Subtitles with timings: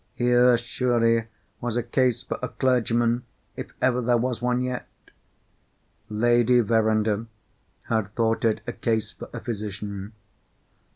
[0.15, 1.27] Here surely
[1.59, 3.21] was a case for a clergyman,
[3.55, 4.87] if ever there was one yet!
[6.09, 7.27] Lady Verinder
[7.83, 10.13] had thought it a case for a physician.